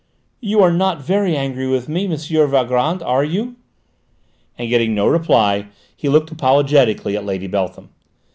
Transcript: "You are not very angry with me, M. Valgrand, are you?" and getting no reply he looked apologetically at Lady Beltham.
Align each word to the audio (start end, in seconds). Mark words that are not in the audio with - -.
"You 0.39 0.63
are 0.63 0.71
not 0.73 1.03
very 1.03 1.37
angry 1.37 1.67
with 1.67 1.87
me, 1.87 2.05
M. 2.11 2.17
Valgrand, 2.49 3.03
are 3.03 3.23
you?" 3.23 3.55
and 4.57 4.67
getting 4.67 4.95
no 4.95 5.05
reply 5.05 5.67
he 5.95 6.09
looked 6.09 6.31
apologetically 6.31 7.15
at 7.15 7.23
Lady 7.23 7.45
Beltham. 7.45 7.89